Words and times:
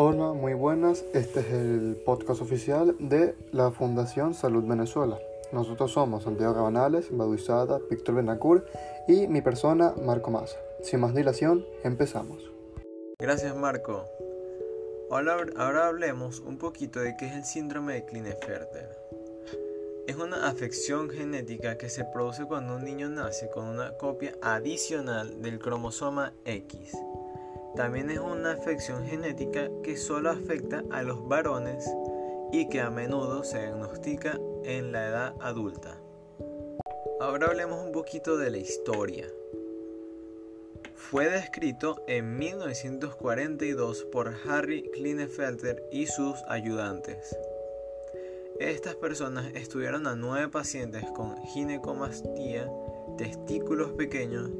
Hola, 0.00 0.32
muy 0.32 0.54
buenas. 0.54 1.04
Este 1.12 1.40
es 1.40 1.50
el 1.50 2.00
podcast 2.06 2.40
oficial 2.40 2.94
de 3.00 3.34
la 3.50 3.72
Fundación 3.72 4.32
Salud 4.32 4.62
Venezuela. 4.64 5.18
Nosotros 5.50 5.90
somos 5.90 6.22
Santiago 6.22 6.54
Cabanales, 6.54 7.08
Baduizada, 7.10 7.80
Víctor 7.90 8.14
Benacur 8.14 8.64
y 9.08 9.26
mi 9.26 9.42
persona, 9.42 9.94
Marco 10.06 10.30
Massa. 10.30 10.56
Sin 10.84 11.00
más 11.00 11.16
dilación, 11.16 11.66
empezamos. 11.82 12.48
Gracias, 13.18 13.56
Marco. 13.56 14.04
Ahora, 15.10 15.36
ahora 15.56 15.88
hablemos 15.88 16.38
un 16.38 16.58
poquito 16.58 17.00
de 17.00 17.16
qué 17.16 17.26
es 17.26 17.32
el 17.34 17.44
síndrome 17.44 17.94
de 17.94 18.04
Klinefelter. 18.04 18.96
Es 20.06 20.14
una 20.14 20.46
afección 20.46 21.10
genética 21.10 21.76
que 21.76 21.88
se 21.88 22.04
produce 22.04 22.44
cuando 22.44 22.76
un 22.76 22.84
niño 22.84 23.08
nace 23.08 23.50
con 23.50 23.66
una 23.66 23.96
copia 23.96 24.32
adicional 24.42 25.42
del 25.42 25.58
cromosoma 25.58 26.34
X. 26.44 26.92
También 27.76 28.10
es 28.10 28.18
una 28.18 28.52
afección 28.52 29.06
genética 29.06 29.68
que 29.82 29.96
solo 29.96 30.30
afecta 30.30 30.82
a 30.90 31.02
los 31.02 31.26
varones 31.28 31.88
y 32.52 32.68
que 32.68 32.80
a 32.80 32.90
menudo 32.90 33.44
se 33.44 33.58
diagnostica 33.58 34.38
en 34.64 34.92
la 34.92 35.08
edad 35.08 35.34
adulta. 35.40 35.98
Ahora 37.20 37.48
hablemos 37.48 37.84
un 37.84 37.92
poquito 37.92 38.36
de 38.36 38.50
la 38.50 38.58
historia. 38.58 39.26
Fue 40.94 41.28
descrito 41.28 42.02
en 42.06 42.36
1942 42.36 44.04
por 44.12 44.34
Harry 44.46 44.90
Klinefelter 44.92 45.82
y 45.90 46.06
sus 46.06 46.36
ayudantes. 46.48 47.36
Estas 48.60 48.96
personas 48.96 49.54
estudiaron 49.54 50.06
a 50.06 50.16
nueve 50.16 50.48
pacientes 50.48 51.04
con 51.12 51.36
ginecomastía, 51.46 52.68
testículos 53.16 53.92
pequeños, 53.92 54.50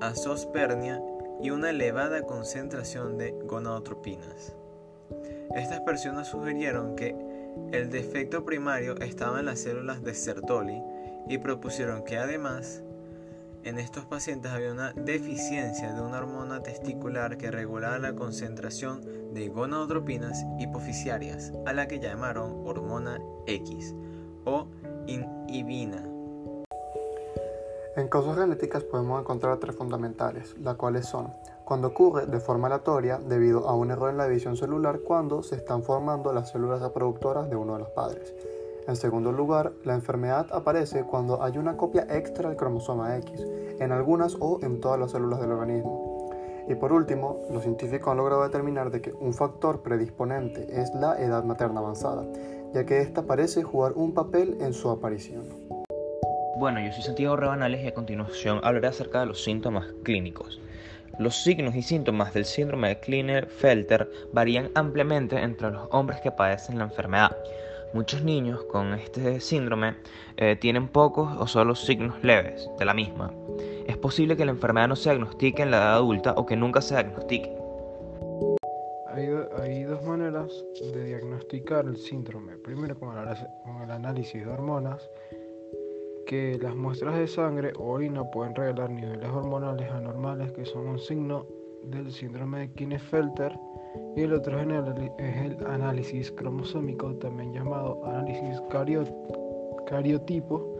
azospernia 0.00 1.02
y 1.42 1.50
una 1.50 1.70
elevada 1.70 2.22
concentración 2.22 3.18
de 3.18 3.32
gonadotropinas. 3.44 4.54
Estas 5.54 5.80
personas 5.80 6.28
sugirieron 6.28 6.94
que 6.96 7.16
el 7.72 7.90
defecto 7.90 8.44
primario 8.44 8.96
estaba 9.00 9.40
en 9.40 9.46
las 9.46 9.60
células 9.60 10.02
de 10.02 10.14
Sertoli 10.14 10.80
y 11.28 11.38
propusieron 11.38 12.04
que 12.04 12.16
además 12.16 12.82
en 13.62 13.78
estos 13.78 14.06
pacientes 14.06 14.50
había 14.52 14.72
una 14.72 14.92
deficiencia 14.92 15.92
de 15.92 16.00
una 16.00 16.18
hormona 16.18 16.62
testicular 16.62 17.36
que 17.36 17.50
regulaba 17.50 17.98
la 17.98 18.14
concentración 18.14 19.34
de 19.34 19.48
gonadotropinas 19.48 20.46
hipoficiarias, 20.58 21.52
a 21.66 21.72
la 21.74 21.86
que 21.86 22.00
llamaron 22.00 22.66
hormona 22.66 23.20
X 23.46 23.94
o 24.44 24.66
inhibina. 25.06 26.19
En 28.00 28.08
causas 28.08 28.38
genéticas 28.38 28.82
podemos 28.82 29.20
encontrar 29.20 29.58
tres 29.58 29.76
fundamentales, 29.76 30.56
las 30.58 30.76
cuales 30.76 31.04
son 31.04 31.34
cuando 31.66 31.88
ocurre 31.88 32.24
de 32.24 32.40
forma 32.40 32.66
aleatoria 32.66 33.18
debido 33.18 33.68
a 33.68 33.74
un 33.74 33.90
error 33.90 34.08
en 34.08 34.16
la 34.16 34.26
división 34.26 34.56
celular 34.56 35.00
cuando 35.00 35.42
se 35.42 35.56
están 35.56 35.82
formando 35.82 36.32
las 36.32 36.50
células 36.50 36.80
reproductoras 36.80 37.50
de 37.50 37.56
uno 37.56 37.74
de 37.74 37.80
los 37.80 37.90
padres. 37.90 38.34
En 38.88 38.96
segundo 38.96 39.32
lugar, 39.32 39.74
la 39.84 39.92
enfermedad 39.92 40.46
aparece 40.50 41.04
cuando 41.04 41.42
hay 41.42 41.58
una 41.58 41.76
copia 41.76 42.06
extra 42.08 42.48
del 42.48 42.56
cromosoma 42.56 43.18
X, 43.18 43.38
en 43.78 43.92
algunas 43.92 44.34
o 44.40 44.60
en 44.62 44.80
todas 44.80 44.98
las 44.98 45.10
células 45.10 45.38
del 45.38 45.52
organismo. 45.52 46.30
Y 46.68 46.76
por 46.76 46.94
último, 46.94 47.40
los 47.52 47.64
científicos 47.64 48.12
han 48.12 48.16
logrado 48.16 48.44
determinar 48.44 48.90
de 48.90 49.02
que 49.02 49.12
un 49.12 49.34
factor 49.34 49.82
predisponente 49.82 50.80
es 50.80 50.94
la 50.94 51.20
edad 51.20 51.44
materna 51.44 51.80
avanzada, 51.80 52.24
ya 52.72 52.86
que 52.86 53.02
ésta 53.02 53.24
parece 53.24 53.62
jugar 53.62 53.92
un 53.94 54.14
papel 54.14 54.56
en 54.62 54.72
su 54.72 54.88
aparición. 54.88 55.59
Bueno, 56.60 56.78
yo 56.78 56.92
soy 56.92 57.02
Santiago 57.02 57.36
Rabanales 57.36 57.82
y 57.82 57.86
a 57.86 57.94
continuación 57.94 58.60
hablaré 58.62 58.88
acerca 58.88 59.20
de 59.20 59.24
los 59.24 59.42
síntomas 59.42 59.86
clínicos. 60.02 60.60
Los 61.18 61.42
signos 61.42 61.74
y 61.74 61.80
síntomas 61.80 62.34
del 62.34 62.44
síndrome 62.44 62.88
de 62.88 63.00
Klinefelter 63.00 64.10
varían 64.34 64.70
ampliamente 64.74 65.38
entre 65.38 65.70
los 65.70 65.88
hombres 65.90 66.20
que 66.20 66.30
padecen 66.30 66.76
la 66.76 66.84
enfermedad. 66.84 67.34
Muchos 67.94 68.22
niños 68.24 68.62
con 68.64 68.92
este 68.92 69.40
síndrome 69.40 69.96
eh, 70.36 70.54
tienen 70.60 70.88
pocos 70.88 71.34
o 71.38 71.46
solo 71.46 71.74
signos 71.74 72.22
leves 72.22 72.68
de 72.78 72.84
la 72.84 72.92
misma. 72.92 73.32
Es 73.86 73.96
posible 73.96 74.36
que 74.36 74.44
la 74.44 74.52
enfermedad 74.52 74.88
no 74.88 74.96
se 74.96 75.08
diagnostique 75.08 75.62
en 75.62 75.70
la 75.70 75.78
edad 75.78 75.94
adulta 75.94 76.34
o 76.36 76.44
que 76.44 76.56
nunca 76.56 76.82
se 76.82 76.94
diagnostique. 76.94 77.56
Hay, 79.62 79.84
dos 79.84 80.02
maneras 80.04 80.52
de 80.92 81.04
diagnosticar 81.04 81.86
el 81.86 81.96
síndrome. 81.96 82.56
Primero 82.58 82.98
con 82.98 83.16
el, 83.16 83.90
análisis 83.90 84.44
de 84.44 84.52
hormonas, 84.52 85.10
que 86.30 86.56
las 86.62 86.76
muestras 86.76 87.18
de 87.18 87.26
sangre 87.26 87.72
o 87.76 87.90
orina 87.90 88.22
pueden 88.22 88.54
revelar 88.54 88.88
niveles 88.88 89.28
hormonales 89.28 89.90
anormales 89.90 90.52
que 90.52 90.64
son 90.64 90.86
un 90.86 91.00
signo 91.00 91.44
del 91.82 92.12
síndrome 92.12 92.60
de 92.60 92.72
Klinefelter 92.74 93.58
y 94.14 94.20
el 94.22 94.34
otro 94.34 94.60
es 94.60 95.36
el 95.36 95.66
análisis 95.66 96.30
cromosómico, 96.30 97.12
también 97.16 97.52
llamado 97.52 98.00
análisis 98.06 98.62
cariotipo. 99.88 100.76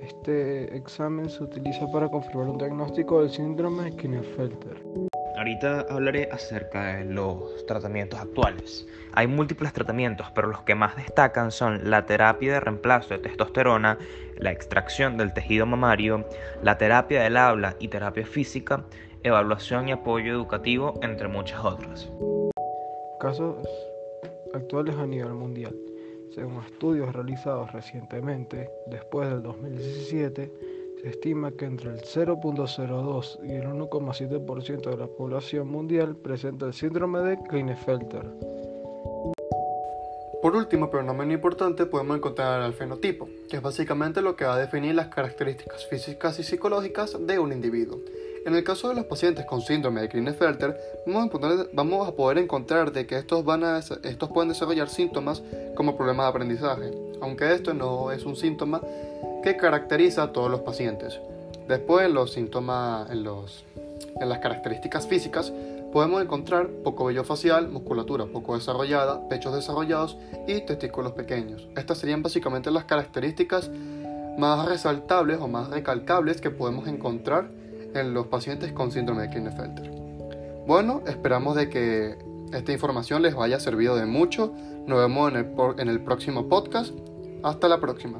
Este 0.00 0.74
examen 0.74 1.28
se 1.28 1.44
utiliza 1.44 1.86
para 1.92 2.08
confirmar 2.08 2.48
un 2.48 2.56
diagnóstico 2.56 3.20
del 3.20 3.28
síndrome 3.28 3.90
de 3.90 3.96
Klinefelter. 3.96 4.82
Ahorita 5.36 5.86
hablaré 5.90 6.30
acerca 6.32 6.96
de 6.96 7.04
los 7.04 7.66
tratamientos 7.66 8.18
actuales. 8.18 8.86
Hay 9.12 9.26
múltiples 9.26 9.70
tratamientos, 9.74 10.30
pero 10.34 10.48
los 10.48 10.62
que 10.62 10.74
más 10.74 10.96
destacan 10.96 11.50
son 11.50 11.90
la 11.90 12.06
terapia 12.06 12.54
de 12.54 12.60
reemplazo 12.60 13.10
de 13.10 13.18
testosterona, 13.18 13.98
la 14.38 14.50
extracción 14.50 15.18
del 15.18 15.34
tejido 15.34 15.66
mamario, 15.66 16.26
la 16.62 16.78
terapia 16.78 17.22
del 17.22 17.36
habla 17.36 17.76
y 17.78 17.88
terapia 17.88 18.24
física, 18.24 18.84
evaluación 19.24 19.90
y 19.90 19.92
apoyo 19.92 20.32
educativo, 20.32 20.98
entre 21.02 21.28
muchas 21.28 21.62
otras. 21.62 22.10
Casos 23.20 23.56
actuales 24.54 24.96
a 24.96 25.06
nivel 25.06 25.34
mundial. 25.34 25.76
Según 26.34 26.64
estudios 26.64 27.14
realizados 27.14 27.72
recientemente, 27.72 28.70
después 28.86 29.28
del 29.28 29.42
2017, 29.42 30.44
se 30.44 30.75
estima 31.08 31.52
que 31.52 31.64
entre 31.64 31.90
el 31.90 32.00
0.02 32.00 33.38
y 33.44 33.52
el 33.52 33.66
1,7% 33.66 34.90
de 34.90 34.96
la 34.96 35.06
población 35.06 35.68
mundial 35.68 36.16
presenta 36.16 36.66
el 36.66 36.74
síndrome 36.74 37.20
de 37.20 37.38
Klinefelter. 37.48 38.26
Por 40.42 40.54
último, 40.54 40.90
pero 40.90 41.02
no 41.02 41.12
menos 41.12 41.34
importante, 41.34 41.86
podemos 41.86 42.18
encontrar 42.18 42.62
el 42.62 42.72
fenotipo, 42.72 43.28
que 43.50 43.56
es 43.56 43.62
básicamente 43.62 44.22
lo 44.22 44.36
que 44.36 44.44
va 44.44 44.54
a 44.54 44.58
definir 44.58 44.94
las 44.94 45.08
características 45.08 45.86
físicas 45.86 46.38
y 46.38 46.44
psicológicas 46.44 47.16
de 47.26 47.38
un 47.38 47.52
individuo. 47.52 47.98
En 48.44 48.54
el 48.54 48.62
caso 48.62 48.88
de 48.88 48.94
los 48.94 49.06
pacientes 49.06 49.44
con 49.44 49.60
síndrome 49.60 50.02
de 50.02 50.08
Klinefelter, 50.08 50.78
vamos 51.72 52.06
a 52.06 52.12
poder 52.12 52.38
encontrar 52.38 52.92
de 52.92 53.06
que 53.06 53.18
estos, 53.18 53.44
van 53.44 53.64
a, 53.64 53.78
estos 53.78 54.30
pueden 54.30 54.50
desarrollar 54.50 54.88
síntomas 54.88 55.42
como 55.74 55.96
problemas 55.96 56.26
de 56.26 56.30
aprendizaje, 56.30 56.90
aunque 57.20 57.52
esto 57.52 57.74
no 57.74 58.12
es 58.12 58.24
un 58.24 58.36
síntoma 58.36 58.80
que 59.46 59.56
caracteriza 59.56 60.24
a 60.24 60.32
todos 60.32 60.50
los 60.50 60.62
pacientes. 60.62 61.20
Después, 61.68 62.04
en 62.06 62.14
los 62.14 62.32
síntomas, 62.32 63.08
en, 63.12 63.22
los, 63.22 63.64
en 64.20 64.28
las 64.28 64.40
características 64.40 65.06
físicas, 65.06 65.52
podemos 65.92 66.20
encontrar 66.20 66.66
poco 66.82 67.04
vello 67.04 67.22
facial, 67.22 67.68
musculatura 67.68 68.26
poco 68.26 68.56
desarrollada, 68.56 69.28
pechos 69.28 69.54
desarrollados 69.54 70.16
y 70.48 70.62
testículos 70.62 71.12
pequeños. 71.12 71.68
Estas 71.76 71.98
serían 71.98 72.24
básicamente 72.24 72.72
las 72.72 72.86
características 72.86 73.70
más 74.36 74.68
resaltables 74.68 75.38
o 75.40 75.46
más 75.46 75.70
recalcables 75.70 76.40
que 76.40 76.50
podemos 76.50 76.88
encontrar 76.88 77.48
en 77.94 78.14
los 78.14 78.26
pacientes 78.26 78.72
con 78.72 78.90
síndrome 78.90 79.22
de 79.22 79.30
Klinefelter. 79.30 79.90
Bueno, 80.66 81.02
esperamos 81.06 81.54
de 81.54 81.70
que 81.70 82.18
esta 82.52 82.72
información 82.72 83.22
les 83.22 83.36
haya 83.36 83.60
servido 83.60 83.94
de 83.94 84.06
mucho. 84.06 84.52
Nos 84.86 84.98
vemos 84.98 85.30
en 85.30 85.36
el, 85.36 85.46
en 85.78 85.88
el 85.88 86.00
próximo 86.00 86.48
podcast. 86.48 86.92
Hasta 87.44 87.68
la 87.68 87.78
próxima. 87.78 88.18